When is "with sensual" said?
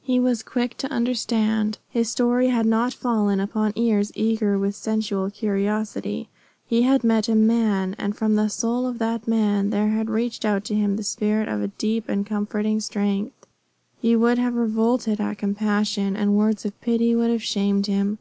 4.56-5.28